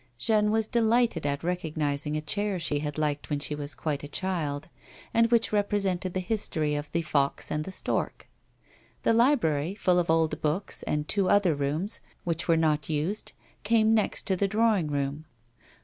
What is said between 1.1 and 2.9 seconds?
at recognising a chair she